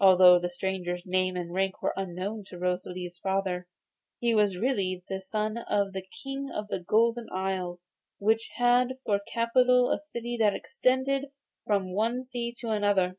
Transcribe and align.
Although 0.00 0.38
the 0.38 0.48
stranger's 0.48 1.02
name 1.04 1.36
and 1.36 1.52
rank 1.52 1.82
were 1.82 1.92
unknown 1.94 2.44
to 2.46 2.56
Rosalie's 2.58 3.18
father, 3.18 3.68
he 4.18 4.34
was 4.34 4.56
really 4.56 5.04
the 5.10 5.20
son 5.20 5.58
of 5.58 5.92
the 5.92 6.00
King 6.24 6.50
of 6.50 6.68
the 6.68 6.80
Golden 6.80 7.28
Isle, 7.30 7.78
which 8.18 8.52
had 8.56 8.98
for 9.04 9.20
capital 9.30 9.90
a 9.90 9.98
city 10.00 10.38
that 10.40 10.54
extended 10.54 11.26
from 11.66 11.92
one 11.92 12.22
sea 12.22 12.54
to 12.60 12.70
another. 12.70 13.18